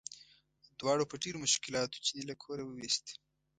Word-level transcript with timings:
دواړو 0.79 1.09
په 1.11 1.15
ډېرو 1.23 1.43
مشکلاتو 1.45 2.03
چیني 2.05 2.23
له 2.29 2.35
کوره 2.43 2.63
وویست. 2.65 3.05